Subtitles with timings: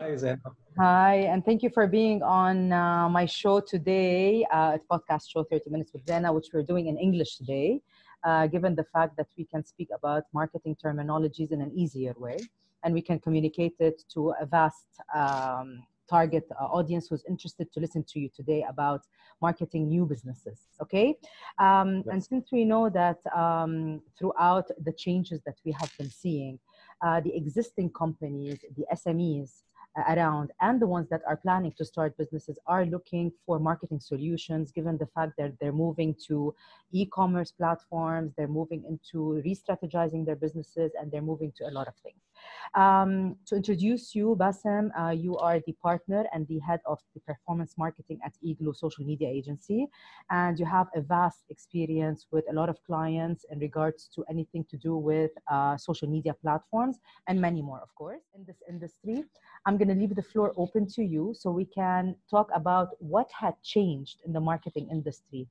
[0.00, 0.54] Hi, Zainab.
[0.78, 5.70] Hi, and thank you for being on uh, my show today, uh, podcast show 30
[5.70, 7.80] Minutes with Zeina, which we're doing in English today,
[8.22, 12.36] uh, given the fact that we can speak about marketing terminologies in an easier way
[12.84, 17.80] and we can communicate it to a vast um, target uh, audience who's interested to
[17.80, 19.00] listen to you today about
[19.42, 21.14] marketing new businesses okay
[21.58, 22.06] um, yes.
[22.12, 26.58] and since we know that um, throughout the changes that we have been seeing
[27.04, 29.62] uh, the existing companies the smes
[29.96, 34.70] around and the ones that are planning to start businesses are looking for marketing solutions
[34.72, 36.54] given the fact that they're moving to
[36.92, 41.94] e-commerce platforms they're moving into re-strategizing their businesses and they're moving to a lot of
[41.96, 42.25] things
[42.74, 47.20] um, to introduce you Bassem uh, you are the partner and the head of the
[47.20, 49.86] performance marketing at Igloo social media agency.
[50.30, 54.64] And you have a vast experience with a lot of clients in regards to anything
[54.70, 59.24] to do with uh, social media platforms and many more of course in this industry.
[59.64, 63.28] I'm going to leave the floor open to you so we can talk about what
[63.32, 65.48] had changed in the marketing industry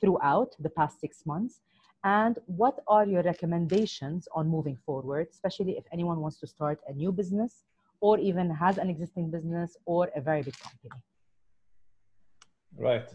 [0.00, 1.60] throughout the past six months
[2.04, 6.92] and what are your recommendations on moving forward, especially if anyone wants to start a
[6.92, 7.64] new business
[8.00, 10.90] or even has an existing business or a very big company.
[12.76, 13.08] Right.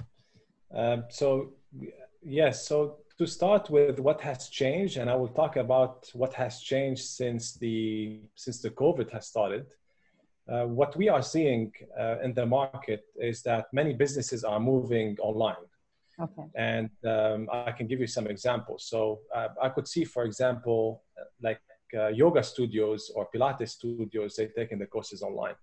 [0.74, 1.54] Um, so,
[2.22, 6.60] yes, so to start with what has changed, and I will talk about what has
[6.62, 9.66] changed since the since the COVID has started.
[10.48, 15.18] Uh, what we are seeing uh, in the market is that many businesses are moving
[15.20, 15.66] online.
[16.20, 16.44] Okay.
[16.56, 18.88] And um, I can give you some examples.
[18.88, 21.04] So uh, I could see, for example,
[21.42, 21.60] like
[21.98, 25.56] uh, yoga studios or Pilates studios, they're taking the courses online.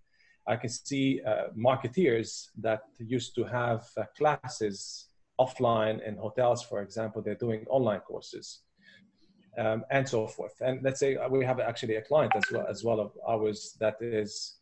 [0.46, 3.86] I can see uh, marketeers that used to have
[4.18, 5.06] classes
[5.40, 8.60] offline in hotels, for example, they're doing online courses.
[9.58, 10.54] Um, and so forth.
[10.62, 13.96] And let's say we have actually a client as well as well of ours that
[14.00, 14.56] is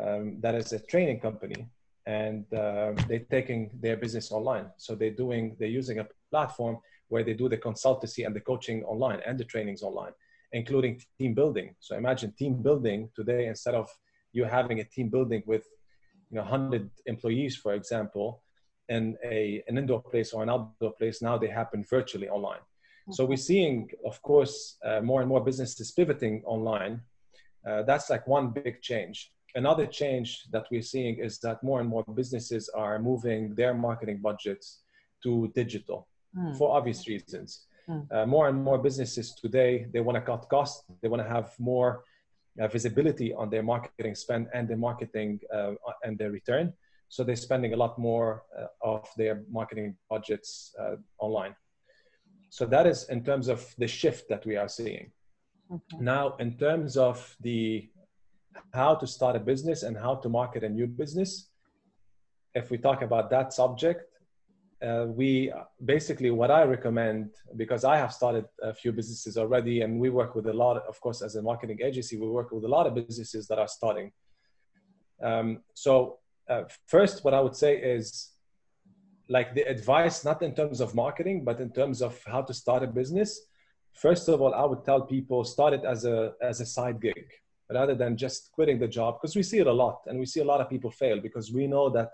[0.00, 1.70] um, that is a training company
[2.06, 4.66] and uh, they're taking their business online.
[4.76, 6.78] So they're doing, they're using a platform
[7.08, 10.12] where they do the consultancy and the coaching online and the trainings online,
[10.52, 11.74] including team building.
[11.80, 13.88] So imagine team building today instead of
[14.32, 15.64] you having a team building with
[16.30, 18.42] you know 100 employees, for example,
[18.88, 21.22] in a an indoor place or an outdoor place.
[21.22, 22.60] Now they happen virtually online.
[23.10, 27.02] So we're seeing, of course, uh, more and more businesses pivoting online.
[27.68, 31.88] Uh, that's like one big change another change that we're seeing is that more and
[31.88, 34.80] more businesses are moving their marketing budgets
[35.22, 36.56] to digital mm.
[36.58, 37.66] for obvious reasons.
[37.88, 38.12] Mm.
[38.12, 41.52] Uh, more and more businesses today they want to cut costs, they want to have
[41.58, 42.04] more
[42.60, 45.72] uh, visibility on their marketing spend and their marketing uh,
[46.02, 46.72] and their return.
[47.08, 51.54] So they're spending a lot more uh, of their marketing budgets uh, online.
[52.50, 55.10] So that is in terms of the shift that we are seeing.
[55.72, 55.96] Okay.
[56.00, 57.88] Now, in terms of the
[58.72, 61.48] how to start a business and how to market a new business.
[62.54, 64.02] If we talk about that subject,
[64.84, 65.52] uh, we
[65.84, 70.34] basically what I recommend because I have started a few businesses already, and we work
[70.34, 70.76] with a lot.
[70.88, 73.68] Of, course, as a marketing agency, we work with a lot of businesses that are
[73.68, 74.12] starting.
[75.22, 78.32] Um, so, uh, first, what I would say is
[79.28, 82.82] like the advice, not in terms of marketing, but in terms of how to start
[82.82, 83.40] a business.
[83.92, 87.26] First of all, I would tell people start it as a as a side gig
[87.72, 90.40] rather than just quitting the job because we see it a lot and we see
[90.40, 92.10] a lot of people fail because we know that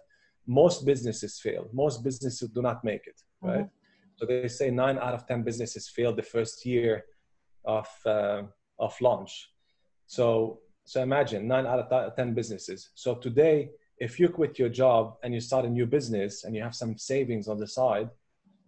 [0.46, 3.48] most businesses fail most businesses do not make it mm-hmm.
[3.48, 4.16] right mm-hmm.
[4.16, 7.04] so they say nine out of ten businesses fail the first year
[7.64, 8.42] of uh,
[8.78, 9.50] of launch
[10.06, 15.16] so so imagine nine out of ten businesses so today if you quit your job
[15.22, 18.08] and you start a new business and you have some savings on the side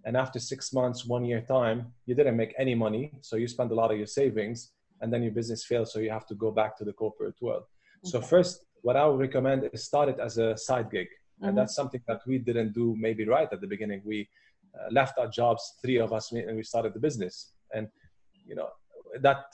[0.05, 3.71] and after six months one year time you didn't make any money so you spend
[3.71, 4.73] a lot of your savings
[5.03, 7.65] and then your business fails so you have to go back to the corporate world.
[7.65, 8.11] Okay.
[8.13, 11.09] so first what i would recommend is start it as a side gig.
[11.09, 11.49] Mm-hmm.
[11.49, 14.01] and that's something that we didn't do maybe right at the beginning.
[14.05, 14.29] We
[14.79, 17.53] uh, left our jobs three of us and we started the business.
[17.75, 17.89] And
[18.47, 18.69] you know
[19.21, 19.45] that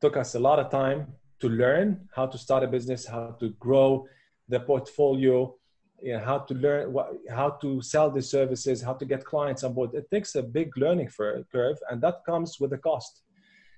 [0.00, 1.06] took us a lot of time
[1.40, 4.06] to learn how to start a business how to grow
[4.48, 5.54] the portfolio
[6.02, 9.64] you know, how to learn what, how to sell the services how to get clients
[9.64, 9.90] on board.
[9.94, 11.10] It takes a big learning
[11.52, 13.22] curve and that comes with a cost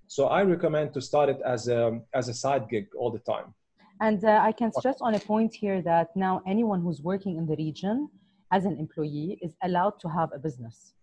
[0.08, 3.54] so I recommend to start it as a, as a side gig all the time.
[4.00, 7.46] And uh, I can stress on a point here that now anyone who's working in
[7.46, 8.08] the region
[8.50, 10.94] as an employee is allowed to have a business.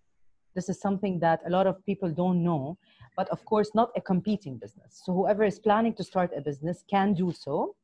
[0.55, 2.77] This is something that a lot of people don't know,
[3.17, 5.01] but of course, not a competing business.
[5.03, 7.75] So whoever is planning to start a business can do so,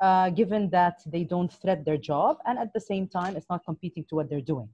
[0.00, 3.64] uh, given that they don't threat their job and at the same time, it's not
[3.64, 4.68] competing to what they're doing.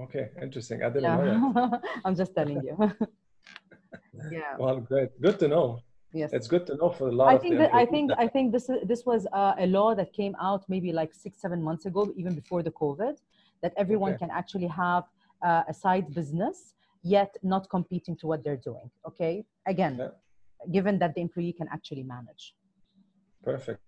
[0.00, 0.82] Okay, interesting.
[0.82, 1.16] I didn't yeah.
[1.16, 1.82] know that.
[2.04, 2.92] I'm just telling you.
[4.30, 5.80] yeah well great good to know
[6.16, 6.32] Yes.
[6.32, 8.28] It's good to know for a lot I of think the that I think I
[8.34, 11.86] think this this was uh, a law that came out maybe like six seven months
[11.86, 13.14] ago, even before the COVID,
[13.62, 14.20] that everyone Okay.
[14.22, 15.04] can actually have
[15.48, 16.56] uh, a side business
[17.02, 18.88] yet not competing to what they're doing.
[19.10, 19.34] Okay,
[19.66, 20.12] again, Yeah.
[20.76, 22.44] given that the employee can actually manage.
[23.42, 23.80] Perfect.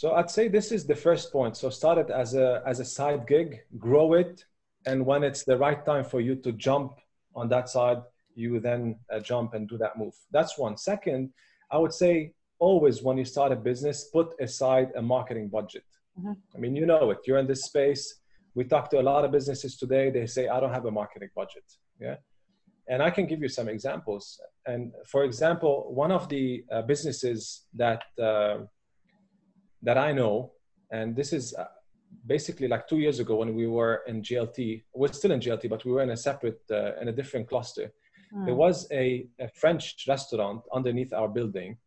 [0.00, 1.56] So I'd say this is the first point.
[1.56, 3.48] So start it as a as a side gig,
[3.86, 4.32] grow it,
[4.86, 6.90] and when it's the right time for you to jump
[7.34, 8.00] on that side,
[8.38, 10.14] you then uh, jump and do that move.
[10.30, 10.76] That's one.
[10.76, 11.30] Second,
[11.70, 15.84] I would say always when you start a business, put aside a marketing budget.
[16.18, 16.36] Mhm.
[16.54, 17.18] I mean, you know it.
[17.26, 18.04] You're in this space.
[18.54, 20.10] We talk to a lot of businesses today.
[20.10, 21.66] They say, "I don't have a marketing budget."
[22.06, 22.16] Yeah,
[22.92, 24.40] and I can give you some examples.
[24.66, 25.74] And for example,
[26.04, 28.58] one of the uh, businesses that uh,
[29.82, 30.34] that I know,
[30.90, 31.66] and this is uh,
[32.26, 34.84] basically like two years ago when we were in JLT.
[34.94, 37.92] We're still in JLT, but we were in a separate, uh, in a different cluster.
[38.32, 38.56] There Mm.
[38.56, 41.78] was a, a French restaurant underneath our building.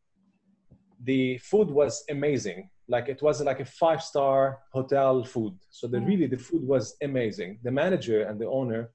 [1.04, 2.70] The food was amazing.
[2.88, 5.54] Like it was like a five star hotel food.
[5.70, 6.08] So the Mm.
[6.08, 7.60] really the food was amazing.
[7.64, 8.92] The manager and the owner,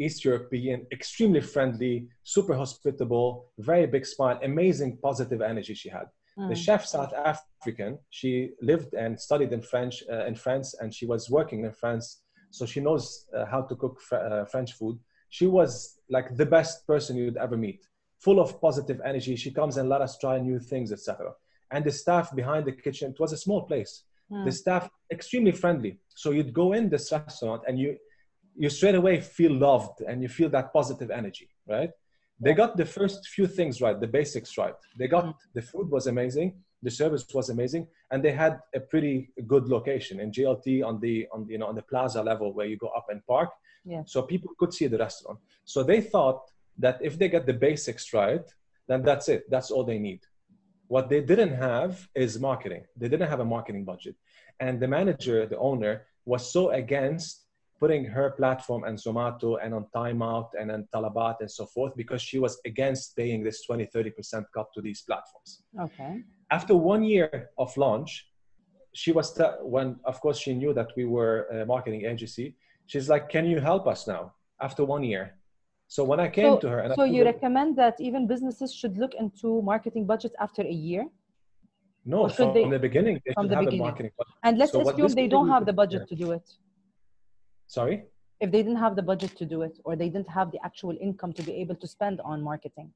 [0.00, 6.06] East European, extremely friendly, super hospitable, very big smile, amazing positive energy she had.
[6.36, 6.64] The Mm.
[6.64, 11.28] chef, South African, she lived and studied in French uh, in France, and she was
[11.28, 14.96] working in France, so she knows uh, how to cook fr- uh, French food.
[15.30, 17.86] She was like the best person you'd ever meet,
[18.18, 19.36] full of positive energy.
[19.36, 21.32] She comes and let us try new things, etc.
[21.70, 24.04] And the staff behind the kitchen, it was a small place.
[24.30, 24.44] Mm.
[24.46, 25.98] The staff extremely friendly.
[26.14, 27.96] So you'd go in this restaurant and you
[28.60, 31.90] you straight away feel loved and you feel that positive energy, right?
[32.40, 34.74] They got the first few things right, the basics right.
[34.98, 35.34] They got Mm.
[35.54, 36.48] the food was amazing,
[36.82, 41.26] the service was amazing, and they had a pretty good location in JLT on the
[41.32, 43.50] on the, you know on the plaza level where you go up and park.
[43.84, 44.02] Yeah.
[44.06, 45.38] So people could see the restaurant.
[45.64, 46.40] So they thought
[46.78, 48.46] that if they get the basics right,
[48.86, 49.50] then that's it.
[49.50, 50.20] That's all they need.
[50.86, 52.84] What they didn't have is marketing.
[52.96, 54.16] They didn't have a marketing budget.
[54.60, 57.44] And the manager, the owner, was so against
[57.78, 62.20] putting her platform and Zomato and on timeout and on Talabat and so forth because
[62.20, 65.62] she was against paying this 20, 30% cut to these platforms.
[65.80, 66.24] Okay.
[66.50, 68.26] After one year of launch,
[68.94, 72.56] she was, t- when of course she knew that we were a marketing agency,
[72.86, 74.32] she's like, Can you help us now?
[74.60, 75.34] After one year.
[75.88, 78.74] So when I came So, to her, and so you her- recommend that even businesses
[78.74, 81.06] should look into marketing budgets after a year?
[82.04, 83.80] no, from they- the beginning, they from should the have beginning?
[83.80, 84.34] a marketing budget.
[84.46, 86.46] And let's So assume they don't have the budget to do it.
[87.66, 87.96] Sorry?
[88.40, 90.96] If they didn't have the budget to do it, or they didn't have the actual
[91.08, 92.88] income to be able to spend on marketing.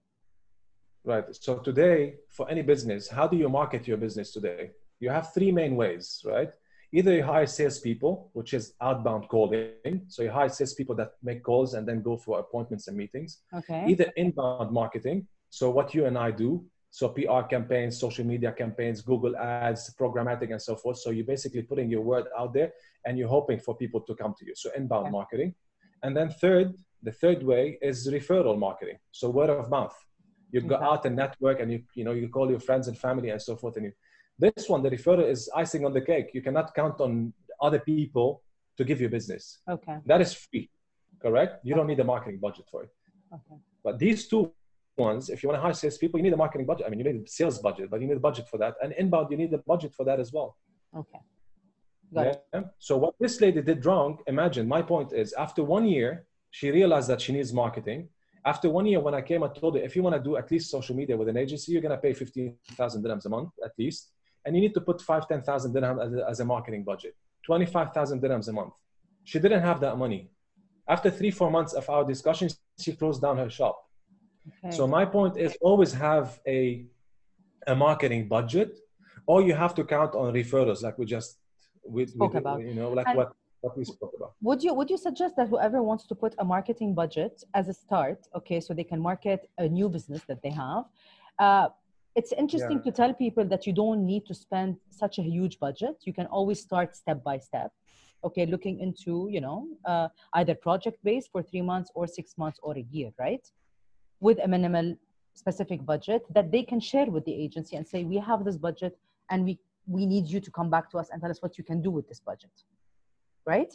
[1.05, 1.25] Right.
[1.35, 4.71] So today, for any business, how do you market your business today?
[5.01, 6.51] You have three main ways, right?
[6.93, 10.03] Either you hire salespeople, which is outbound calling.
[10.07, 13.39] So you hire salespeople that make calls and then go for appointments and meetings.
[13.53, 13.85] Okay.
[13.89, 15.27] Either inbound marketing.
[15.51, 16.65] So what you and I do.
[16.91, 20.99] So PR campaigns, social media campaigns, Google ads, programmatic, and so forth.
[20.99, 22.73] So you're basically putting your word out there
[23.07, 24.55] and you're hoping for people to come to you.
[24.55, 25.13] So inbound Okay.
[25.13, 25.55] marketing.
[26.03, 28.99] And then third, the third way is referral marketing.
[29.11, 29.97] So word of mouth.
[30.53, 30.85] You go Okay.
[30.85, 33.57] out and network and you, you know, you call your friends and family and so
[33.57, 33.77] forth.
[33.79, 33.93] And you,
[34.39, 36.29] this one, the referral is icing on the cake.
[36.35, 38.43] You cannot count on other people
[38.77, 39.45] to give you business.
[39.69, 39.97] Okay.
[40.07, 40.71] That is free,
[41.21, 41.53] correct?
[41.65, 42.91] You don't need a marketing budget for it.
[43.37, 43.59] Okay.
[43.83, 44.53] But these two
[44.99, 46.87] ones, if you want to hire salespeople, you need a marketing budget.
[46.87, 48.75] I mean, you need a sales budget, but you need a budget for that.
[48.83, 50.57] And inbound, you need a budget for that as well.
[50.97, 51.19] Okay.
[52.15, 52.65] Got it.
[52.79, 57.09] So what this lady did wrong, imagine, my point is after one year, she realized
[57.09, 58.09] that she needs marketing.
[58.45, 60.51] After one year, when I came, I told her, if you want to do at
[60.51, 63.73] least social media with an agency, you're going to pay 15,000 dirhams a month at
[63.79, 64.11] least.
[64.45, 67.15] And you need to put five, 10,000 dirhams as a, as a marketing budget,
[67.47, 68.73] 25,000 dirhams a month.
[69.25, 70.31] She didn't have that money.
[70.89, 73.77] After three, four months of our discussions, she closed down her shop.
[74.65, 74.75] Okay.
[74.77, 76.85] So my point is always have a,
[77.69, 78.81] a marketing budget,
[79.27, 81.39] or you have to count on referrals, like we just
[81.89, 82.61] we, Spoke we, about.
[82.61, 83.33] you know, like And- what
[83.63, 84.33] what we spoke about.
[84.49, 87.75] would you would you suggest that whoever wants to put a marketing budget as a
[87.85, 90.85] start okay so they can market a new business that they have
[91.39, 91.69] uh,
[92.15, 92.87] it's interesting Yeah.
[92.87, 94.71] to tell people that you don't need to spend
[95.03, 97.71] such a huge budget you can always start step by step
[98.27, 99.59] okay looking into you know
[99.93, 100.09] uh,
[100.41, 103.45] either project based for three months or six months or a year right
[104.21, 104.95] with a minimal
[105.43, 108.99] specific budget that they can share with the agency and say we have this budget
[109.31, 109.55] and we
[109.97, 111.91] we need you to come back to us and tell us what you can do
[111.91, 112.55] with this budget
[113.47, 113.73] right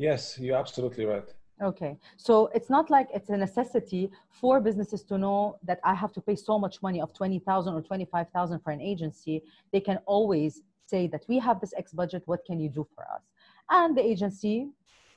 [0.00, 1.28] Yes, you're absolutely right.
[1.62, 6.10] Okay, so it's not like it's a necessity for businesses to know that I have
[6.14, 9.42] to pay so much money of 20,000 or 25,000 for an agency.
[9.70, 13.04] They can always say that we have this X budget, what can you do for
[13.14, 13.24] us?
[13.68, 14.70] And the agency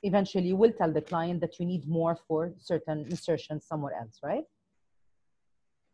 [0.03, 4.43] eventually will tell the client that you need more for certain insertions somewhere else, right?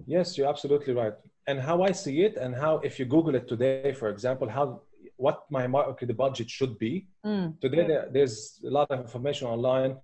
[0.08, 1.14] Yes, you're absolutely right.
[1.46, 4.82] And how I see it, and how if you Google it today, for example, how
[5.20, 7.06] what my market budget should be.
[7.26, 7.60] Mm.
[7.60, 9.98] Today, there, there's a lot of information online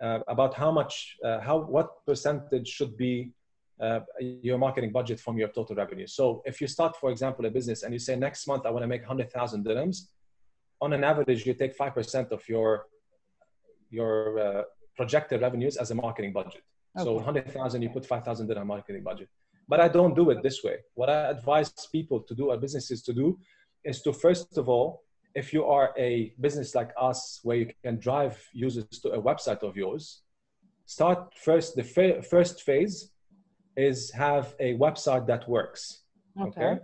[0.00, 3.32] uh, about how much, uh, how what percentage should be
[3.80, 6.06] uh, your marketing budget from your total revenue.
[6.06, 8.84] So if you start, for example, a business and you say next month I want
[8.84, 9.98] to make 100,000 dirhams,
[10.80, 12.86] on an average you take 5% of your
[13.90, 14.62] your uh,
[14.96, 16.62] projected revenues as a marketing budget.
[16.96, 17.04] Okay.
[17.04, 19.28] So 100,000 you put 5,000 dirham marketing budget.
[19.66, 20.76] But I don't do it this way.
[20.94, 23.38] What I advise people to do or businesses to do
[23.84, 25.02] is to first of all,
[25.34, 29.62] if you are a business like us where you can drive users to a website
[29.62, 30.22] of yours,
[30.86, 33.12] start first the fa- first phase
[33.76, 36.02] is have a website that works.
[36.40, 36.64] Okay.
[36.64, 36.80] okay.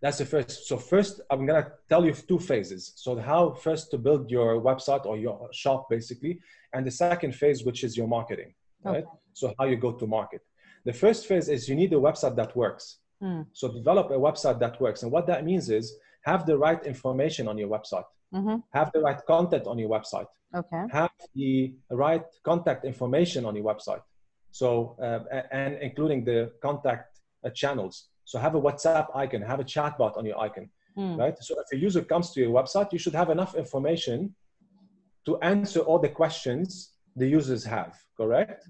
[0.00, 0.68] That's the first.
[0.68, 2.92] So first, I'm gonna tell you two phases.
[2.96, 6.40] So how first to build your website or your shop basically,
[6.72, 8.54] and the second phase, which is your marketing,
[8.84, 9.04] right?
[9.04, 9.06] Okay.
[9.32, 10.42] So how you go to market.
[10.84, 12.98] The first phase is you need a website that works.
[13.22, 13.46] Mm.
[13.52, 17.48] So develop a website that works, and what that means is have the right information
[17.48, 18.56] on your website, mm-hmm.
[18.72, 20.84] have the right content on your website, okay.
[20.90, 24.02] have the right contact information on your website
[24.50, 28.08] so, uh, and including the contact uh, channels.
[28.24, 31.18] So have a WhatsApp icon, have a chatbot on your icon, mm.
[31.18, 31.36] right?
[31.40, 34.34] So if a user comes to your website, you should have enough information
[35.26, 38.68] to answer all the questions the users have, correct?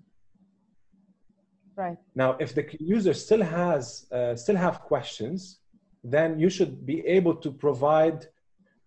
[1.78, 1.96] Right.
[2.16, 5.60] Now, if the user still has, uh, still have questions,
[6.02, 8.26] then you should be able to provide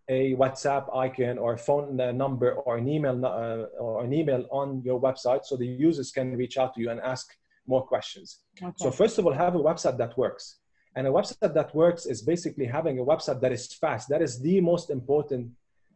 [0.10, 4.82] a WhatsApp icon or a phone number or an email uh, or an email on
[4.84, 7.26] your website so the users can reach out to you and ask
[7.66, 8.40] more questions.
[8.62, 8.74] Okay.
[8.76, 10.58] So first of all, have a website that works.
[10.98, 14.10] And a website that works is basically having a website that is fast.
[14.10, 15.52] That is the most important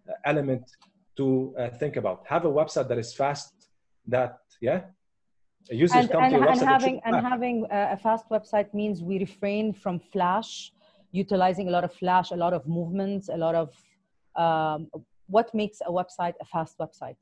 [0.08, 0.64] uh, element
[1.18, 2.24] to uh, think about.
[2.28, 3.52] Have a website that is fast.
[4.08, 4.82] That yeah,
[5.70, 6.66] users and, come and, to your and website.
[6.68, 10.72] Having, and having a fast website means we refrain from flash,
[11.12, 13.74] utilizing a lot of flash, a lot of movements, a lot of
[14.36, 14.90] um,
[15.28, 17.18] what makes a website a fast website?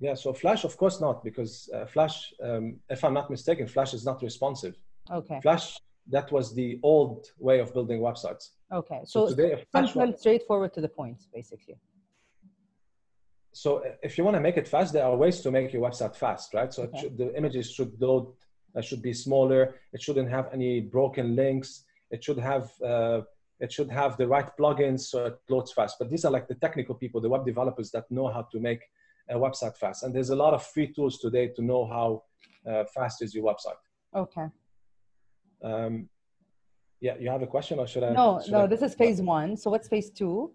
[0.00, 3.92] Yeah, so Flash, of course not, because uh, Flash, um, if I'm not mistaken, Flash
[3.92, 4.76] is not responsive.
[5.10, 5.40] Okay.
[5.42, 5.78] Flash,
[6.08, 8.50] that was the old way of building websites.
[8.72, 11.76] Okay, so, so today, simple, straightforward to the point, basically.
[13.52, 16.14] So if you want to make it fast, there are ways to make your website
[16.14, 16.72] fast, right?
[16.72, 17.00] So okay.
[17.00, 18.32] should, the images should load,
[18.76, 19.74] uh, should be smaller.
[19.92, 21.84] It shouldn't have any broken links.
[22.10, 23.22] It should have uh,
[23.60, 25.96] it should have the right plugins so it loads fast.
[25.98, 28.80] But these are like the technical people, the web developers that know how to make
[29.28, 30.02] a website fast.
[30.02, 32.22] And there's a lot of free tools today to know how
[32.66, 33.80] uh, fast is your website.
[34.14, 34.46] Okay.
[35.62, 36.08] Um,
[37.00, 38.12] yeah, you have a question or should I?
[38.12, 39.56] No, should no, I, this is phase one.
[39.56, 40.52] So what's phase two?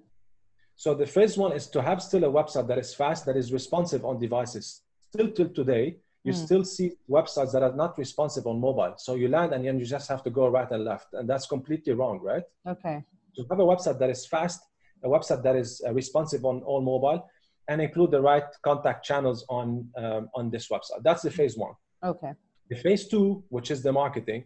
[0.76, 3.54] So the first one is to have still a website that is fast, that is
[3.54, 4.82] responsive on devices.
[5.10, 6.46] Still till today, you mm.
[6.46, 8.96] still see websites that are not responsive on mobile.
[8.98, 11.14] So you land and then you just have to go right and left.
[11.14, 12.44] And that's completely wrong, right?
[12.68, 13.04] Okay.
[13.36, 14.62] So have a website that is fast,
[15.04, 17.30] a website that is uh, responsive on all mobile,
[17.70, 21.02] and include the right contact channels on, um, on this website.
[21.04, 21.74] That's the phase one.
[22.04, 22.34] Okay.
[22.70, 24.44] The phase two, which is the marketing,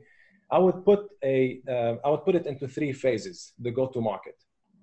[0.52, 4.36] I would put a, uh, I would put it into three phases, the go-to market.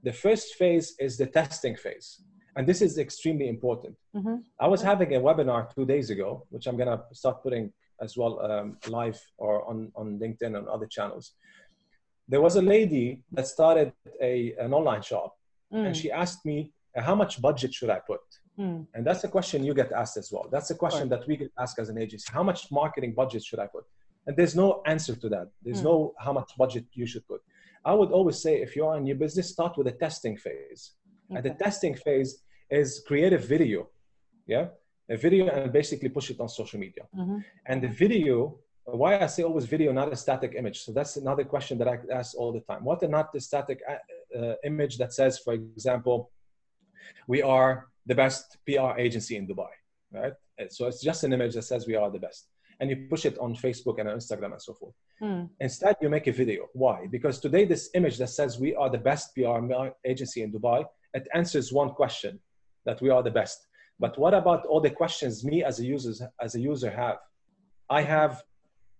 [0.06, 2.08] The first phase is the testing phase
[2.54, 3.96] and this is extremely important.
[4.14, 4.36] Mm-hmm.
[4.64, 8.34] I was having a webinar two days ago, which I'm gonna start putting as well
[8.48, 11.32] um, live or on, on LinkedIn and other channels.
[12.28, 15.36] There was a lady that started a, an online shop
[15.75, 15.84] mm.
[15.84, 18.20] and she asked me, how much budget should I put?
[18.60, 18.86] Mm.
[18.94, 20.46] And that's a question you get asked as well.
[20.52, 22.28] That's a question that we get asked as an agency.
[22.32, 23.84] How much marketing budget should I put?
[24.28, 25.48] And there's no answer to that.
[25.64, 25.90] There's mm.
[25.90, 27.40] no how much budget you should put.
[27.90, 30.83] I would always say if you're in your business, start with a testing phase.
[31.31, 31.38] Okay.
[31.38, 32.31] At the testing phase,
[32.71, 33.88] is create a video,
[34.47, 34.66] yeah,
[35.09, 37.05] a video and basically push it on social media.
[37.16, 37.38] Mm-hmm.
[37.66, 40.81] And the video, why I say always video, not a static image.
[40.85, 42.85] So that's another question that I ask all the time.
[42.85, 46.31] What are not the static uh, uh, image that says, for example,
[47.28, 49.71] we are the best PR agency in Dubai,
[50.12, 50.33] right?
[50.71, 52.49] So it's just an image that says we are the best.
[52.80, 54.95] And you push it on Facebook and on Instagram and so forth.
[55.23, 55.49] Mm.
[55.61, 56.66] Instead, you make a video.
[56.75, 57.06] Why?
[57.11, 59.59] Because today, this image that says we are the best PR
[60.04, 62.38] agency in Dubai, it answers one question
[62.85, 63.66] that we are the best.
[63.99, 67.18] But what about all the questions me as a user as a user have?
[67.88, 68.42] I have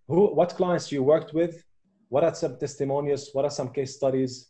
[0.09, 1.63] who what clients you worked with,
[2.09, 4.49] what are some testimonials, what are some case studies,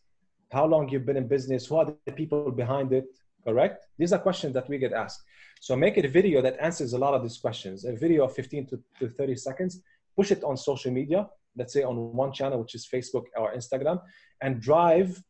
[0.53, 3.07] how long you've been in business, who are the people behind it,
[3.45, 3.87] correct?
[3.99, 5.23] These are questions that we get asked.
[5.61, 8.35] So make it a video that answers a lot of these questions, a video of
[8.35, 9.81] 15 to, to 30 seconds,
[10.15, 14.01] push it on social media, let's say on one channel, which is Facebook or Instagram,
[14.43, 15.23] and drive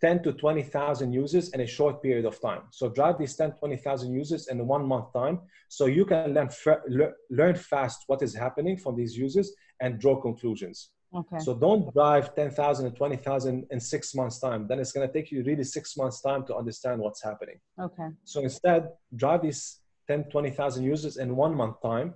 [0.00, 2.62] 10 to 20,000 users in a short period of time.
[2.70, 6.48] So drive these 10, 20,000 users in one month time so you can learn,
[7.30, 10.90] learn fast what is happening from these users and draw conclusions.
[11.14, 11.38] Okay.
[11.38, 14.66] So don't drive 10,000 and 20,000 in six months time.
[14.68, 17.58] Then it's going to take you really six months time to understand what's happening.
[17.80, 18.08] Okay.
[18.24, 22.14] So instead, drive these 10, 20,000 users in one month time.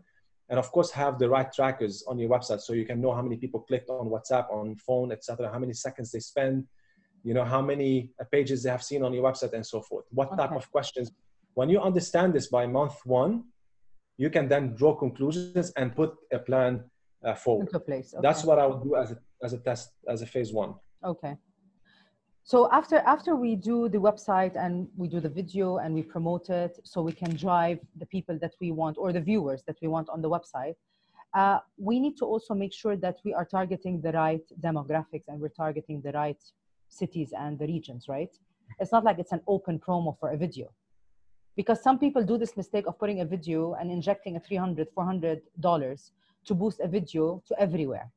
[0.50, 3.22] And of course, have the right trackers on your website so you can know how
[3.22, 5.50] many people clicked on WhatsApp, on phone, etc.
[5.50, 6.66] How many seconds they spend,
[7.24, 10.04] you know, how many uh, pages they have seen on your website and so forth.
[10.10, 10.36] What okay.
[10.36, 11.10] type of questions.
[11.54, 13.44] When you understand this by month one,
[14.18, 16.84] you can then draw conclusions and put a plan
[17.24, 17.66] uh, forward.
[17.66, 18.14] Into place.
[18.14, 18.22] Okay.
[18.22, 20.74] That's what I would do as a, as a test, as a phase one.
[21.04, 21.36] Okay.
[22.44, 26.50] So after after we do the website and we do the video and we promote
[26.50, 29.88] it, so we can drive the people that we want or the viewers that we
[29.88, 30.74] want on the website.
[31.34, 35.40] Uh, we need to also make sure that we are targeting the right demographics and
[35.40, 36.42] we're targeting the right
[36.88, 38.36] cities and the regions, right?
[38.80, 40.72] It's not like it's an open promo for a video.
[41.56, 46.10] Because some people do this mistake of putting a video and injecting a 300 $400
[46.46, 48.10] to boost a video to everywhere.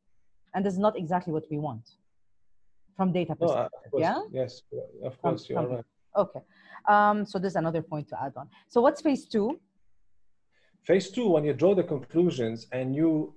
[0.54, 1.84] And this is not exactly what we want
[2.96, 3.92] from data perspective.
[3.94, 4.22] No, yeah?
[4.32, 4.62] Yes,
[5.04, 5.86] of course, you're right.
[6.16, 6.40] Okay.
[6.88, 8.48] Um, so there's another point to add on.
[8.70, 9.60] So what's phase two?
[10.84, 13.34] Phase two, when you draw the conclusions and you,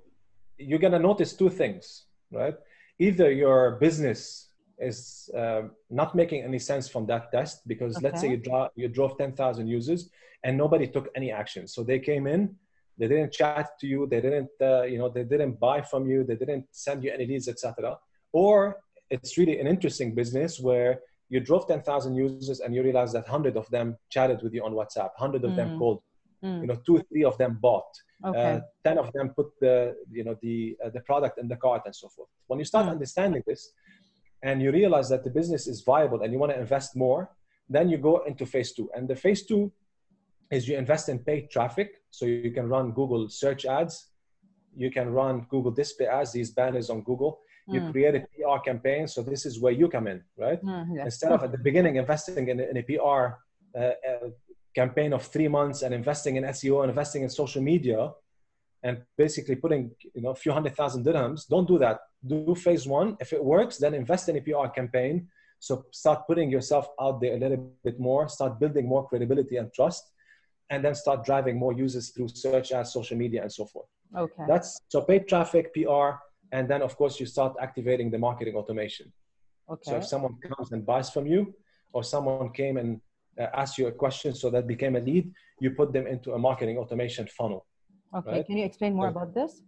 [0.59, 2.54] you're going to notice two things, right?
[2.99, 8.04] Either your business is uh, not making any sense from that test because okay.
[8.07, 10.11] let's say you, draw, you drove 10,000 users
[10.45, 11.66] and nobody took any action.
[11.66, 12.54] So they came in,
[12.99, 16.25] they didn't chat to you they didn't uh, you know they didn't buy from you
[16.25, 17.97] they didn't send you any leads etc
[18.33, 18.76] or
[19.11, 21.00] it's really an interesting business where
[21.31, 24.73] you drove 10,000 users and you realize that 100 of them chatted with you on
[24.73, 25.57] whatsapp 100 of mm.
[25.57, 26.02] them called
[26.45, 26.61] mm.
[26.61, 27.93] you know two three of them bought
[28.25, 28.57] okay.
[28.57, 31.83] uh, 10 of them put the you know the uh, the product in the cart
[31.87, 32.90] and so forth when you start mm.
[32.90, 33.73] understanding this
[34.43, 37.31] and you realize that the business is viable and you want to invest more
[37.69, 39.71] then you go into phase two and the phase two
[40.50, 41.93] is you invest in paid traffic.
[42.11, 44.09] So you can run Google search ads.
[44.76, 47.40] You can run Google display ads, these banners on Google.
[47.67, 47.93] You mm.
[47.93, 49.07] create a PR campaign.
[49.09, 50.62] So this is where you come in, right?
[50.62, 51.05] Mm, yes.
[51.07, 53.37] Instead of at the beginning investing in, in a PR
[53.79, 54.29] uh, uh,
[54.75, 58.11] campaign of three months and investing in SEO and investing in social media
[58.85, 61.99] and basically putting you know a few hundred thousand dirhams, don't do that.
[62.27, 63.16] Do phase one.
[63.20, 65.29] If it works, then invest in a PR campaign.
[65.59, 69.73] So start putting yourself out there a little bit more, start building more credibility and
[69.75, 70.05] trust
[70.70, 73.87] and then start driving more users through search ads, social media, and so forth.
[74.16, 74.44] Okay.
[74.46, 76.11] That's so paid traffic, PR,
[76.52, 79.12] and then of course you start activating the marketing automation.
[79.70, 79.90] Okay.
[79.90, 81.54] So if someone comes and buys from you,
[81.92, 83.00] or someone came and
[83.40, 86.38] uh, asked you a question, so that became a lead, you put them into a
[86.38, 87.66] marketing automation funnel.
[88.14, 88.31] Okay.
[88.31, 88.46] Right?
[88.46, 89.62] Can you explain more about this?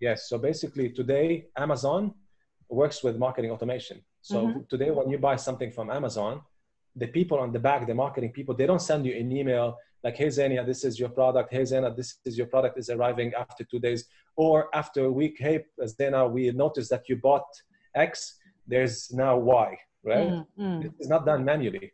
[0.00, 0.28] Yes.
[0.28, 2.14] So basically, today Amazon
[2.68, 4.00] works with marketing automation.
[4.20, 4.60] So mm-hmm.
[4.68, 6.42] today, when you buy something from Amazon,
[6.96, 10.16] the people on the back, the marketing people, they don't send you an email like,
[10.16, 11.52] hey Zeina, this is your product.
[11.52, 14.04] Hey Zeina, this is your product is arriving after two days.
[14.36, 17.46] Or after a week, hey Zeina, we noticed that you bought
[17.94, 20.28] X, there's now Y, right?
[20.28, 20.92] Mm, mm.
[20.98, 21.92] It's not done manually.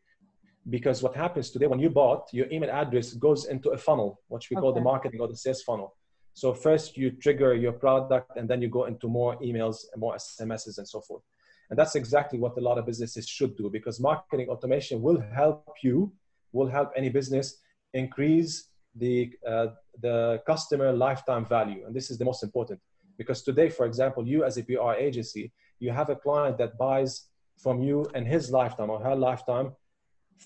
[0.69, 4.49] Because what happens today, when you bought, your email address goes into a funnel, which
[4.51, 4.63] we okay.
[4.63, 5.95] call the marketing or the sales funnel.
[6.33, 10.17] So first you trigger your product and then you go into more emails and more
[10.17, 11.23] SMSs and so forth.
[11.71, 15.77] And that's exactly what a lot of businesses should do because marketing automation will help
[15.83, 16.13] you,
[16.53, 17.59] will help any business
[17.95, 19.69] increase the, uh,
[20.01, 21.87] the customer lifetime value.
[21.87, 22.81] And this is the most important
[23.17, 27.29] because today, for example, you as a PR agency, you have a client that buys
[27.59, 29.73] from you in his lifetime or her lifetime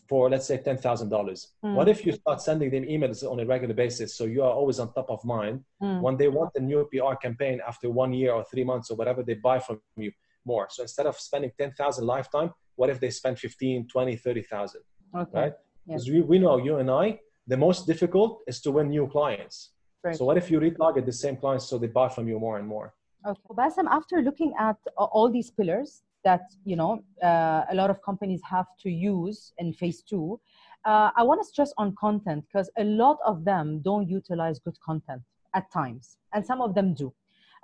[0.08, 1.10] for let's say $10,000.
[1.10, 1.74] Mm.
[1.74, 4.78] What if you start sending them emails on a regular basis so you are always
[4.78, 6.00] on top of mind mm.
[6.00, 9.22] when they want a new PR campaign after one year or three months or whatever
[9.22, 10.12] they buy from you
[10.44, 10.68] more.
[10.70, 14.80] So instead of spending 10,000 lifetime, what if they spend 15, 20, 30,000?
[15.16, 15.30] Okay.
[15.32, 15.52] Right?
[15.86, 19.70] Because we, we know you and I, the most difficult is to win new clients.
[20.04, 20.16] Right.
[20.16, 22.68] So what if you retarget the same clients so they buy from you more and
[22.68, 22.94] more?
[23.26, 23.40] Okay.
[23.50, 28.40] Bassem, after looking at all these pillars that you know uh, a lot of companies
[28.44, 30.40] have to use in phase two,
[30.84, 34.78] uh, I want to stress on content because a lot of them don't utilize good
[34.80, 35.22] content
[35.54, 37.12] at times, and some of them do.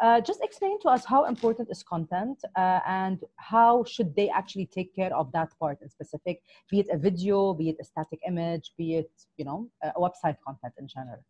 [0.01, 4.67] Uh, just explain to us how important is content uh, and how should they actually
[4.67, 8.19] take care of that part in specific, be it a video, be it a static
[8.27, 11.23] image, be it, you know, a website content in general.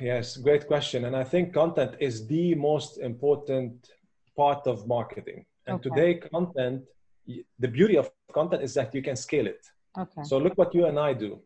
[0.00, 1.04] Yes, great question.
[1.06, 3.90] And I think content is the most important
[4.36, 5.44] part of marketing.
[5.66, 5.88] And okay.
[5.88, 6.82] today, content,
[7.26, 9.66] the beauty of content is that you can scale it.
[9.98, 10.22] Okay.
[10.24, 11.40] So look what you and I do.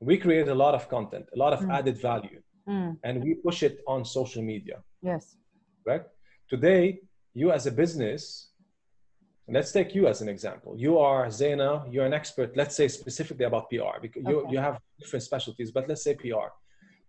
[0.00, 1.72] We create a lot of content, a lot of mm.
[1.72, 2.96] added value mm.
[3.04, 4.82] and we push it on social media.
[5.02, 5.36] Yes.
[5.86, 6.02] Right?
[6.48, 7.00] Today,
[7.34, 8.50] you as a business,
[9.48, 10.74] let's take you as an example.
[10.76, 14.78] You are Zeina, you're an expert, let's say specifically about PR, because you, you have
[15.00, 16.48] different specialties, but let's say PR.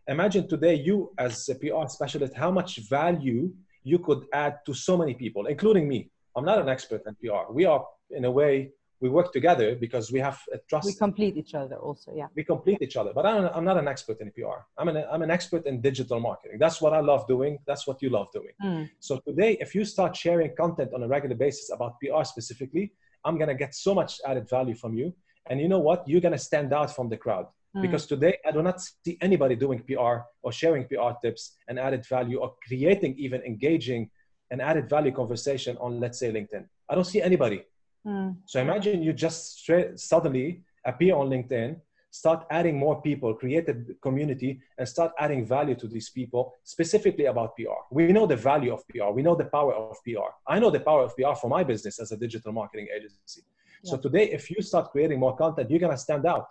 [0.07, 3.51] Imagine today you as a PR specialist, how much value
[3.83, 6.09] you could add to so many people, including me.
[6.35, 7.51] I'm not an expert in PR.
[7.51, 10.85] We are, in a way, we work together because we have a trust.
[10.85, 12.27] We complete each other also, yeah.
[12.35, 13.11] we complete each other.
[13.13, 14.59] But I'm, I'm not an expert in PR.
[14.77, 16.57] I'm an, I'm an expert in digital marketing.
[16.59, 17.59] That's what I love doing.
[17.65, 18.53] That's what you love doing.
[18.63, 18.89] Mm.
[18.99, 22.93] So today, if you start sharing content on a regular basis about PR specifically,
[23.25, 25.13] I'm gonna get so much added value from you.
[25.49, 26.07] And you know what?
[26.07, 27.83] You're gonna stand out from the crowd Mm.
[27.83, 32.03] because today I do not see anybody doing PR or sharing PR tips and added
[32.07, 34.09] value or creating even engaging
[34.49, 36.65] an added value conversation on, let's say, LinkedIn.
[36.89, 37.63] I don't see anybody.
[38.09, 38.35] Mm.
[38.45, 41.69] So imagine you just straight, suddenly appear on LinkedIn,
[42.09, 47.25] start adding more people, create a community, and start adding value to these people specifically
[47.25, 47.81] about PR.
[47.91, 49.09] We know the value of PR.
[49.17, 50.31] We know the power of PR.
[50.47, 53.43] I know the power of PR for my business as a digital marketing agency.
[53.83, 56.47] So today, if you start creating more content, you're gonna stand out,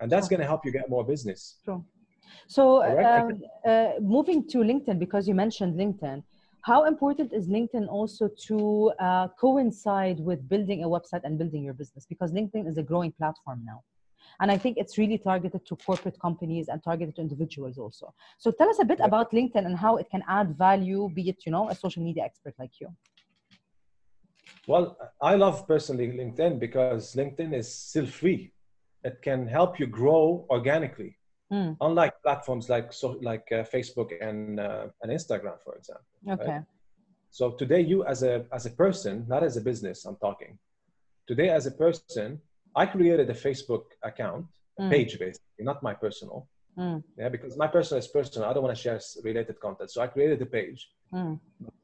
[0.00, 0.36] and that's Sure.
[0.36, 1.40] gonna help you get more business.
[1.64, 1.82] True.
[2.48, 6.22] So, Alright, I um, uh, moving to LinkedIn, because you mentioned LinkedIn,
[6.66, 11.74] how important is LinkedIn also to uh, coincide with building a website and building your
[11.74, 12.04] business?
[12.08, 13.84] Because LinkedIn is a growing platform now.
[14.40, 18.12] And I think it's really targeted to corporate companies and targeted to individuals also.
[18.38, 21.36] So tell us a bit about LinkedIn and how it can add value, be it,
[21.46, 22.88] you know, a social media expert like you.
[24.66, 28.52] Well, I love personally LinkedIn because LinkedIn is still free.
[29.04, 31.16] It can help you grow organically.
[31.52, 36.04] Mm, unlike platforms like so like uh, Facebook and uh, and Instagram, for example.
[36.34, 36.60] okay.
[37.30, 40.58] So today, you as a as a person, not as a business, I'm talking.
[41.28, 42.40] Today, as a person,
[42.74, 44.46] I created a Facebook account,
[44.78, 44.90] a Mm.
[44.90, 46.48] page basically, not my personal.
[46.78, 48.48] Mm, Yeah, because my personal is personal.
[48.48, 49.90] I don't want to share related content.
[49.90, 50.80] So I created a page.
[51.12, 51.38] mm,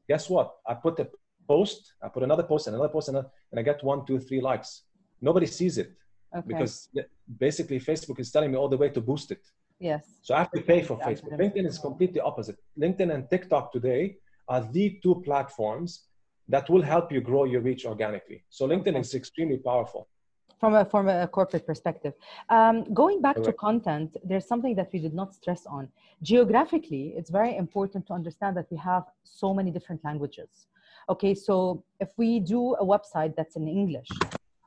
[0.09, 0.47] Guess what?
[0.67, 1.07] I put a
[1.47, 4.19] post, I put another post, and another post, and, another, and I get one, two,
[4.19, 4.69] three likes.
[5.21, 5.89] Nobody sees it
[6.35, 6.47] okay.
[6.47, 6.89] because
[7.39, 9.43] basically Facebook is telling me all the way to boost it.
[9.79, 10.03] yes.
[10.21, 11.33] So I have to pay for Facebook.
[11.43, 12.57] LinkedIn is completely opposite.
[12.83, 14.17] LinkedIn and TikTok today
[14.47, 15.89] are the two platforms
[16.49, 18.39] that will help you grow your reach organically.
[18.49, 18.99] So LinkedIn Okay.
[18.99, 20.03] is extremely powerful.
[20.63, 22.13] from a from a corporate perspective.
[22.57, 25.83] Um, going back to content, there's something that we did not stress on.
[26.31, 29.03] Geographically, it's very important to understand that we have
[29.41, 30.49] so many different languages.
[31.13, 31.55] Okay, so
[32.05, 34.11] if we do a website that's in English,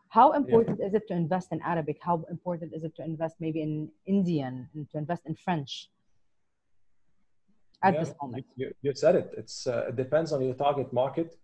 [0.09, 1.99] how important is it to invest in Arabic?
[2.01, 5.91] How important is it to invest maybe in Indian and to invest in French
[7.83, 8.47] at Yeah, this moment?
[8.57, 9.31] You, you said it.
[9.37, 11.37] It's uh, it depends on your target market,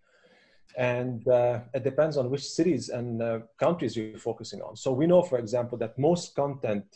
[0.77, 4.77] and uh, it depends on which cities and uh, countries you're focusing on.
[4.77, 6.87] So we know, for example, that most content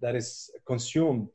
[0.00, 1.30] that is consumed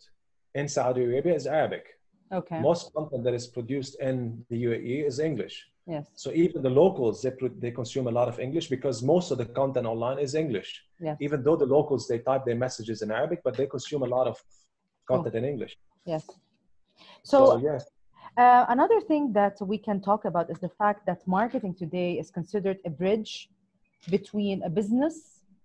[0.54, 1.86] in Saudi Arabia is Arabic.
[2.32, 2.60] Okay.
[2.60, 5.71] Most content that is produced in the UAE is English.
[5.88, 6.06] Yes.
[6.15, 9.46] So even the locals, they, they consume a lot of English because most of the
[9.46, 10.84] content online is English.
[11.00, 11.17] Yes.
[11.20, 14.28] Even though the locals, they type their messages in Arabic, but they consume a lot
[14.28, 14.41] of
[15.08, 15.78] content in English.
[16.06, 16.26] Yes.
[17.24, 17.86] So, So, yes,
[18.38, 22.32] Uh, another thing that we can talk about is the fact that marketing today is
[22.32, 23.50] considered a bridge
[24.10, 25.15] between a business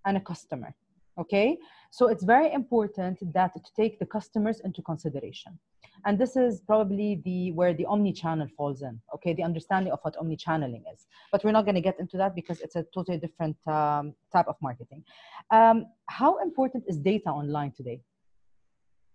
[0.04, 0.74] and a customer.
[1.18, 1.56] Okay,
[1.90, 5.58] so it's very important that to take the customers into consideration,
[6.04, 9.00] and this is probably the where the omni-channel falls in.
[9.14, 12.34] Okay, the understanding of what omni-channeling is, but we're not going to get into that
[12.34, 15.02] because it's a totally different um, type of marketing.
[15.50, 18.02] Um, how important is data online today?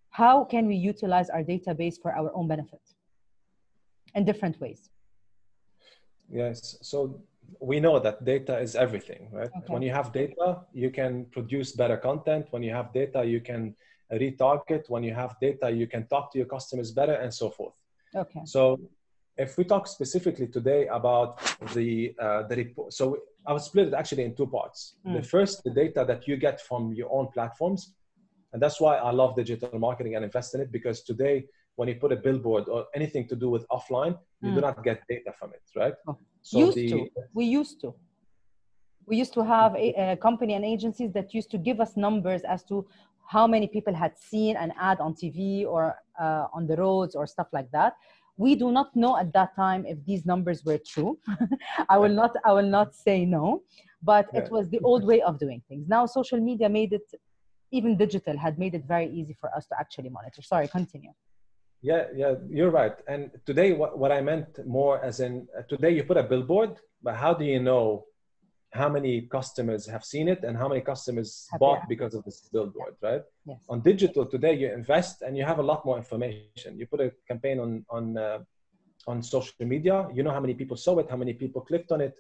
[0.09, 2.81] How can we utilize our database for our own benefit?
[4.15, 4.89] in different ways.
[6.29, 6.77] yes.
[6.81, 7.21] So
[7.59, 9.49] we know that data is everything, right?
[9.57, 9.73] Okay.
[9.73, 12.47] When you have data, you can produce better content.
[12.51, 13.75] When you have data, you can
[14.11, 14.89] retarget.
[14.89, 17.73] When you have data, you can talk to your customers better and so forth.
[18.15, 18.41] Okay.
[18.45, 18.79] So
[19.37, 21.39] if we talk specifically today about
[21.73, 24.95] the uh, the report, so I would split it actually in two parts.
[25.05, 25.21] Mm.
[25.21, 27.93] The first, the data that you get from your own platforms,
[28.53, 31.95] and that's why I love digital marketing and invest in it because today, when you
[31.95, 34.61] put a billboard or anything to do with offline, you do Mm.
[34.61, 35.93] not get data from it, right?
[36.07, 36.17] Oh.
[36.41, 37.08] So used the to.
[37.34, 37.93] We used to.
[39.06, 42.41] We used to have a, a company and agencies that used to give us numbers
[42.43, 42.88] as to
[43.27, 47.25] how many people had seen an ad on TV or uh, on the roads or
[47.27, 47.93] stuff like that.
[48.38, 51.19] We do not know at that time if these numbers were true.
[51.89, 52.36] I will not.
[52.45, 53.63] I will not say no,
[54.01, 55.88] but it was the old way of doing things.
[55.88, 57.08] Now social media made it,
[57.71, 60.41] even digital had made it very easy for us to actually monitor.
[60.41, 61.12] Sorry, continue.
[61.81, 62.93] Yeah, yeah, you're right.
[63.07, 66.77] And today, what, what I meant more as in uh, today, you put a billboard,
[67.01, 68.05] but how do you know
[68.73, 72.47] how many customers have seen it and how many customers Have bought because of this
[72.53, 73.23] billboard, right?
[73.45, 73.57] Yes.
[73.67, 76.77] On digital today, you invest and you have a lot more information.
[76.77, 78.39] You put a campaign on on uh,
[79.07, 82.01] on social media, you know how many people saw it, how many people clicked on
[82.01, 82.15] it,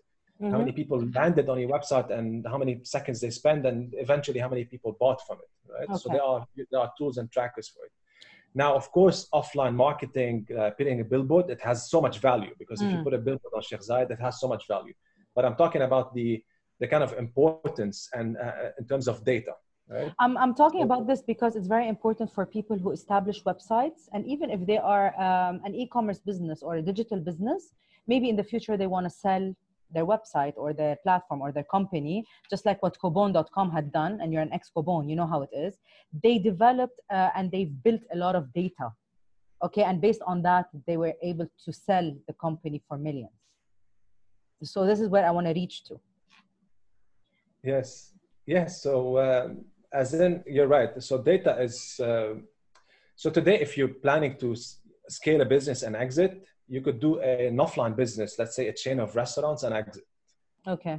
[0.49, 4.39] how many people landed on your website and how many seconds they spend and eventually
[4.39, 7.69] how many people bought from it right so there are there are tools and trackers
[7.69, 7.91] for it
[8.53, 12.81] now of course offline marketing uh, putting a billboard it has so much value because
[12.81, 13.03] if you Mm.
[13.03, 14.93] put a billboard on Sheikh Zayed it has so much value
[15.35, 16.43] but i'm talking about the
[16.81, 19.53] the kind of importance and uh, in terms of data
[19.87, 24.01] right I'm, I'm talking about this because it's very important for people who establish websites.
[24.13, 27.73] And even if they are um, an e commerce business or a digital business,
[28.07, 29.43] maybe in the future they want to sell
[29.93, 34.19] their website or their platform or their company, just like what Cobone.com had done.
[34.21, 35.77] And you're an ex Cobone, you know how it is.
[36.23, 38.91] They developed uh, and they've built a lot of data.
[39.63, 39.83] Okay.
[39.83, 43.31] And based on that, they were able to sell the company for millions.
[44.63, 45.99] So this is where I want to reach to.
[47.63, 48.13] Yes,
[48.45, 48.81] yes.
[48.81, 51.01] So um, as in, you're right.
[51.01, 51.99] So data is.
[51.99, 52.35] Uh,
[53.15, 54.55] so today, if you're planning to
[55.07, 56.43] scale a business and exit,
[56.75, 60.05] you could do a- an offline business, let's say a chain of restaurants and exit.
[60.75, 60.97] Okay.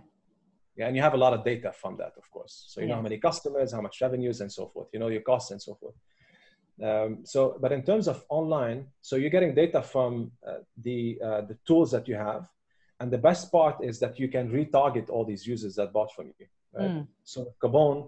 [0.79, 2.55] Yeah, and you have a lot of data from that, of course.
[2.71, 4.89] So you know how many customers, how much revenues, and so forth.
[4.93, 5.97] You know your costs and so forth.
[6.89, 10.13] Um, so, but in terms of online, so you're getting data from
[10.49, 12.43] uh, the uh, the tools that you have,
[13.01, 16.27] and the best part is that you can retarget all these users that bought from
[16.39, 16.47] you.
[16.77, 16.91] Right?
[16.91, 17.07] Mm.
[17.33, 18.01] So Cobone,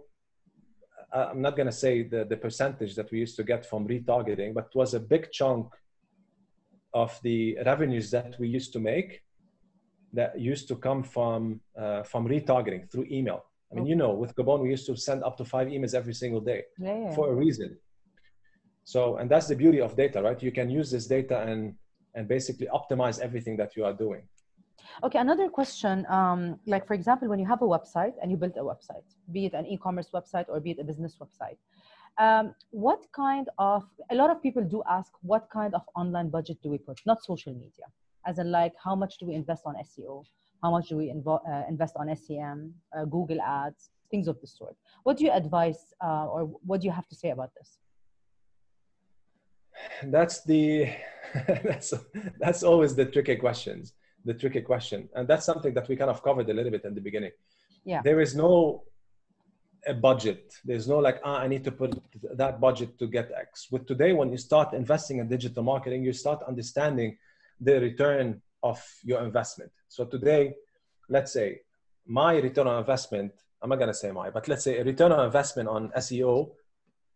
[1.12, 3.86] I- I'm not going to say the, the percentage that we used to get from
[3.94, 5.66] retargeting, but it was a big chunk
[6.94, 9.20] of the revenues that we used to make
[10.12, 13.44] that used to come from uh, from retargeting through email.
[13.70, 16.14] I mean, you know, with Cobone, we used to send up to five emails every
[16.14, 16.98] single day Yeah.
[17.00, 17.14] yeah.
[17.16, 17.76] for a reason.
[18.84, 20.40] So, and that's the beauty of data, right?
[20.40, 21.74] You can use this data and
[22.16, 24.22] and basically optimize everything that you are doing.
[25.02, 26.06] Okay, another question.
[26.08, 29.46] Um, like, for example, when you have a website and you build a website, be
[29.46, 31.58] it an e commerce website or be it a business website,
[32.18, 36.58] um, what kind of, a lot of people do ask, what kind of online budget
[36.62, 37.00] do we put?
[37.06, 37.86] Not social media,
[38.26, 40.24] as in, like, how much do we invest on SEO?
[40.62, 44.46] How much do we invo- uh, invest on SEM, uh, Google Ads, things of the
[44.46, 44.76] sort?
[45.02, 47.78] What do you advise uh, or what do you have to say about this?
[50.04, 50.88] that's the
[51.64, 51.92] that's
[52.38, 53.92] that's always the tricky questions
[54.24, 56.94] the tricky question and that's something that we kind of covered a little bit in
[56.94, 57.32] the beginning
[57.84, 58.00] Yeah.
[58.02, 58.84] there is no
[59.86, 61.90] a budget there's no like ah, i need to put
[62.36, 66.12] that budget to get x with today when you start investing in digital marketing you
[66.12, 67.16] start understanding
[67.60, 70.54] the return of your investment so today
[71.08, 71.60] let's say
[72.06, 75.12] my return on investment i'm not going to say my but let's say a return
[75.12, 76.50] on investment on seo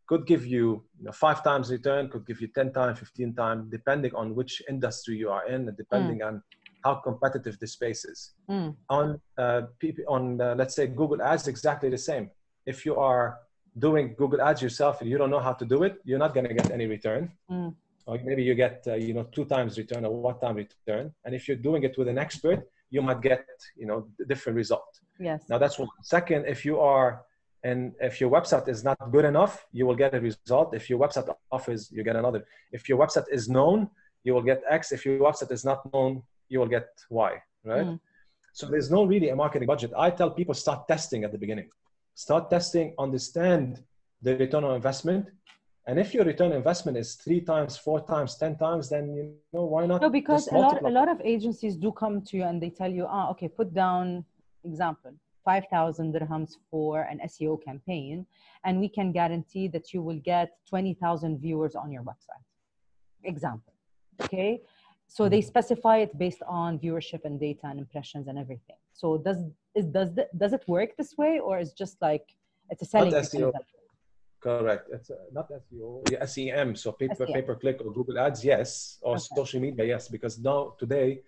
[0.09, 3.71] could give you, you know, five times return, could give you 10 times, 15 times,
[3.71, 6.43] depending on which industry you are in, and depending on
[6.83, 8.33] how competitive the space is.
[8.51, 8.75] Mm.
[8.89, 9.63] On, uh,
[10.09, 12.31] on uh, let's say Google Ads, exactly the same.
[12.66, 13.38] If you are
[13.79, 16.49] doing Google Ads yourself and you don't know how to do it, you're not going
[16.49, 17.33] to get any return.
[17.51, 17.75] Mm.
[18.07, 21.12] Or maybe you get, uh, you know, two times return or one time return.
[21.25, 25.01] And if you're doing it with an expert, you might get, you know, different result.
[25.21, 25.44] Yes.
[25.49, 25.88] Now that's one.
[26.03, 27.23] Second, if you are
[27.64, 30.75] and if your website is not good enough, you will get a result.
[30.75, 32.47] If your website offers, you get another.
[32.73, 33.90] If your website is known,
[34.23, 34.92] you will get X.
[34.92, 37.33] If your website is not known, you will get Y,
[37.64, 37.87] right?
[37.87, 38.01] Mm.
[38.53, 39.92] So there's no really a marketing budget.
[39.97, 41.68] I tell people start testing at the beginning.
[42.19, 43.85] Start testing, understand
[44.23, 45.29] the return on investment.
[45.87, 49.35] And if your return on investment is three times, four times, 10 times, then you
[49.53, 50.03] know, why not?
[50.03, 52.91] No, because a lot, a lot of agencies do come to you and they tell
[52.91, 54.25] you, ah, okay, put down,
[54.65, 55.13] example,
[55.45, 58.27] 5,000 dirhams for an SEO campaign,
[58.65, 62.43] and we can guarantee that you will get 20,000 viewers on your website.
[63.23, 63.73] Example.
[64.21, 64.61] Okay.
[65.09, 68.77] So they specify it based on viewership and data and impressions and everything.
[68.92, 69.38] So does
[69.75, 72.27] is does the, does it work this way, or is just like
[72.71, 73.53] it's a selling SEO.
[74.40, 74.88] Correct.
[74.92, 76.77] It's uh, not SEO, yeah, SEM.
[76.77, 77.33] So pay per SEM.
[77.35, 79.35] pay per click or Google Ads, yes, or Okay.
[79.35, 80.09] social media, yes.
[80.09, 81.23] Because now today,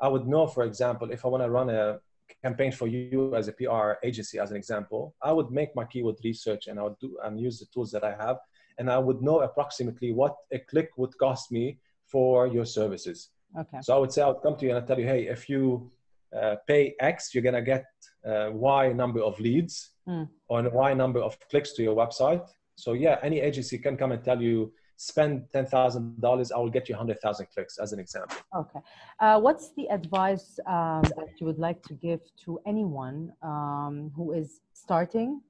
[0.00, 1.98] I would know, for example, if I want to run a
[2.44, 6.18] campaign for you as a PR agency, as an example, I would make my keyword
[6.22, 8.38] research and I would do and use the tools that I have,
[8.78, 11.78] and I would know approximately what a click would cost me
[12.12, 13.18] for your services.
[13.62, 13.78] Okay.
[13.82, 15.90] So I would say I'll come to you and I tell you, hey, if you
[16.38, 17.84] uh, pay X, you're gonna get
[18.30, 19.74] uh, Y number of leads
[20.08, 20.26] Mm.
[20.48, 22.44] or Y number of clicks to your website.
[22.74, 26.74] So yeah, any agency can come and tell you, spend ten thousand dollars, I will
[26.78, 28.38] get you hundred thousand clicks, as an example.
[28.62, 28.80] Okay.
[29.24, 34.26] Uh, what's the advice um, that you would like to give to anyone um, who
[34.40, 35.40] is starting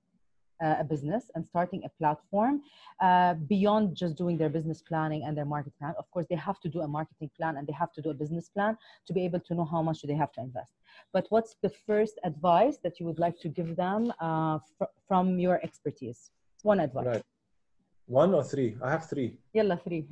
[0.81, 2.63] a business and starting a platform
[3.01, 5.95] uh, beyond just doing their business planning and their market plan?
[5.99, 8.15] Of course, they have to do a marketing plan and they have to do a
[8.15, 10.73] business plan to be able to know how much do they have to invest.
[11.13, 15.39] But what's the first advice that you would like to give them uh, fr- from
[15.39, 16.31] your expertise?
[16.63, 17.07] One advice.
[17.07, 17.23] Right.
[18.07, 18.77] One or three?
[18.83, 19.39] I have three.
[19.55, 20.07] Yalla, three.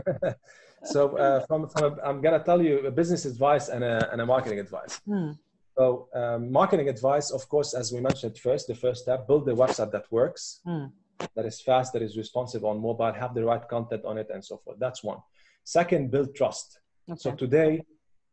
[0.84, 4.20] so uh, from, from a, I'm gonna tell you a business advice and a, and
[4.20, 5.00] a marketing advice.
[5.06, 5.32] Hmm.
[5.76, 9.52] So, um, marketing advice, of course, as we mentioned first, the first step, build a
[9.54, 10.92] website that works, Mm.
[11.34, 14.44] that is fast, that is responsive on mobile, have the right content on it, and
[14.44, 14.78] so forth.
[14.78, 15.18] That's one.
[15.64, 16.78] Second, build trust.
[17.16, 17.84] So today,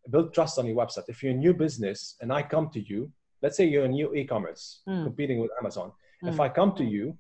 [0.10, 1.06] build trust on your website.
[1.08, 4.14] If you're a new business and I come to you, let's say you're a new
[4.14, 5.04] e-commerce Mm.
[5.04, 5.92] competing with Amazon.
[6.24, 6.44] If Mm.
[6.46, 7.18] I come to you,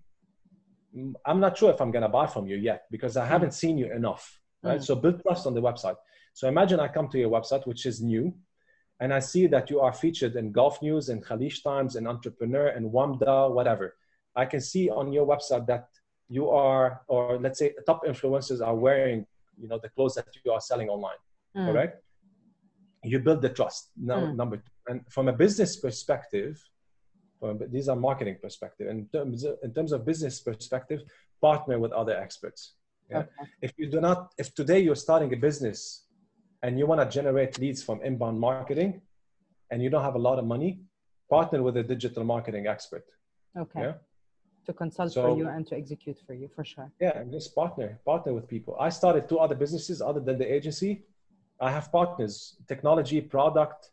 [0.95, 3.53] mm, I'm not sure if I'm going to buy from you yet because I haven't
[3.53, 4.79] seen you enough, right?
[4.79, 4.85] Mm.
[4.85, 5.97] So build trust on the website.
[6.33, 8.33] So imagine I come to your website, which is new,
[9.01, 12.67] and I see that you are featured in Gulf News and Khaleej Times and Entrepreneur
[12.67, 13.97] and WAMDA, whatever.
[14.35, 15.87] I can see on your website that
[16.29, 19.25] you are, or let's say top influencers are wearing,
[19.59, 21.21] you know, the clothes that you are selling online
[21.57, 21.65] Mm.
[21.69, 21.95] correct?
[23.03, 23.89] You build the trust.
[23.97, 24.35] Now, Mm.
[24.41, 24.71] number two.
[24.89, 26.53] And from a business perspective,
[27.39, 28.87] from, these are marketing perspective.
[28.87, 30.99] In terms, of, in terms of business perspective,
[31.41, 32.75] partner with other experts.
[33.09, 33.17] Yeah?
[33.19, 33.49] Okay.
[33.61, 36.05] If you do not, if today you're starting a business
[36.63, 39.01] and you want to generate leads from inbound marketing
[39.71, 40.79] and you don't have a lot of money,
[41.29, 43.05] partner with a digital marketing expert.
[43.57, 43.81] Okay.
[43.81, 43.93] Yeah.
[44.65, 46.91] To consult So- for you and to execute for you, for sure.
[46.99, 48.75] Yeah, and just partner, partner with people.
[48.79, 51.03] I started two other businesses other than the agency.
[51.59, 53.91] I have partners, technology, product,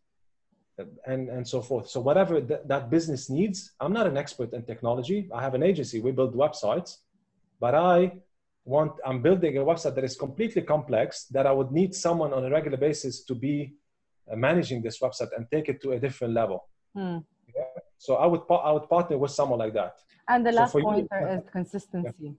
[1.06, 1.88] and, and so forth.
[1.88, 5.28] So whatever th- that business needs, I'm not an expert in technology.
[5.34, 6.00] I have an agency.
[6.00, 6.98] We build websites,
[7.58, 8.12] but I
[8.68, 12.44] want, I'm building a website that is completely complex that I would need someone on
[12.44, 13.54] a regular basis to be
[14.30, 16.58] uh, managing this website and take it to a different level.
[16.94, 17.18] Hmm.
[17.96, 19.94] So I would, I would partner with someone like that.
[20.28, 22.30] And the So last for you- is consistency.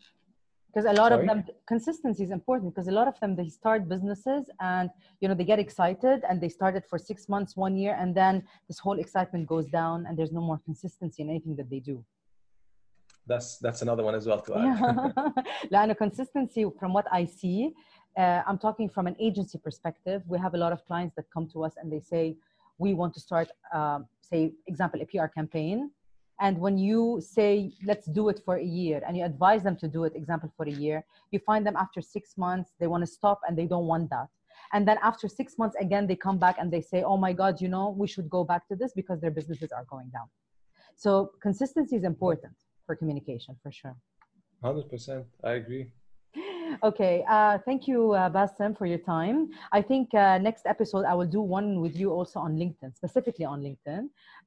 [0.71, 1.21] Because a lot Sorry?
[1.21, 1.39] of them,
[1.73, 4.87] consistency is important because a lot of them, they start businesses and,
[5.19, 8.09] you know, they get excited and they start it for six months, one year, and
[8.21, 11.79] then this whole excitement goes down and there's no more consistency in anything that they
[11.79, 12.05] do
[13.29, 15.43] that's that's another one as well to add.
[15.73, 17.73] Lano, consistency from what I see,
[18.17, 20.23] uh, I'm talking from an agency perspective.
[20.27, 22.35] We have a lot of clients that come to us and they say,
[22.77, 25.91] we want to start, um, say, example, a PR campaign.
[26.41, 29.87] And when you say, let's do it for a year, and you advise them to
[29.89, 33.07] do it, example, for a year, you find them after six months, they want to
[33.07, 34.29] stop and they don't want that.
[34.71, 37.59] And then after six months, again, they come back and they say, oh my God,
[37.59, 40.27] you know, we should go back to this because their businesses are going down.
[40.95, 42.53] So consistency is important
[42.89, 43.95] for communication, for sure.
[44.63, 45.25] 100%.
[45.43, 45.91] I agree.
[46.84, 49.38] Okay, uh, thank you, uh, Bassem, for your time.
[49.71, 53.45] I think uh, next episode I will do one with you also on LinkedIn, specifically
[53.45, 54.04] on LinkedIn,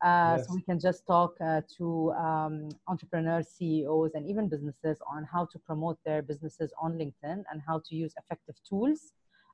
[0.08, 0.46] uh, Yes.
[0.46, 2.54] so we can just talk uh, to um,
[2.88, 7.76] entrepreneurs, CEOs, and even businesses on how to promote their businesses on LinkedIn and how
[7.86, 9.00] to use effective tools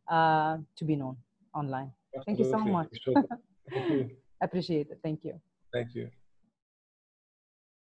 [0.08, 1.16] uh, to be known
[1.54, 1.90] online.
[2.26, 2.88] Thank you so much.
[3.04, 3.22] Sure.
[3.74, 4.10] Thank you.
[4.46, 4.98] Appreciate it.
[5.02, 5.34] Thank you.
[5.72, 6.08] Thank you.